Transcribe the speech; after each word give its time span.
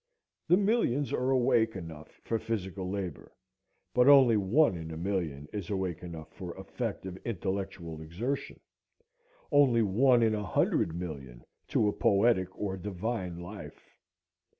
The 0.47 0.57
millions 0.57 1.13
are 1.13 1.29
awake 1.29 1.75
enough 1.75 2.19
for 2.23 2.39
physical 2.39 2.89
labor; 2.89 3.31
but 3.93 4.07
only 4.07 4.35
one 4.35 4.75
in 4.75 4.89
a 4.89 4.97
million 4.97 5.47
is 5.53 5.69
awake 5.69 6.01
enough 6.01 6.33
for 6.33 6.57
effective 6.57 7.17
intellectual 7.23 8.01
exertion, 8.01 8.59
only 9.51 9.83
one 9.83 10.23
in 10.23 10.33
a 10.33 10.43
hundred 10.43 10.95
millions 10.95 11.43
to 11.67 11.87
a 11.87 11.93
poetic 11.93 12.47
or 12.57 12.77
divine 12.77 13.41
life. 13.41 13.93